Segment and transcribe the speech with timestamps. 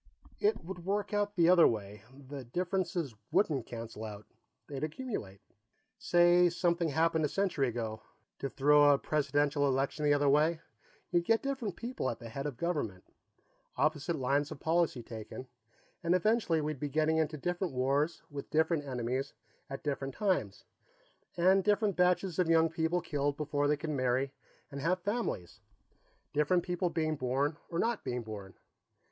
[0.39, 2.01] "It would work out the other way.
[2.27, 4.25] The differences wouldn't cancel out;
[4.65, 5.41] they'd accumulate.
[5.99, 8.01] Say something happened a century ago,
[8.39, 10.59] to throw a presidential election the other way.
[11.11, 13.03] You'd get different people at the head of the government,
[13.77, 15.45] opposite lines of policy taken,
[16.01, 19.33] and eventually we'd be getting into different wars with different enemies
[19.69, 20.63] at different times,
[21.37, 24.33] and different batches of young men killed before they could marry
[24.71, 25.59] and have families
[26.33, 28.55] different people being born or not being born.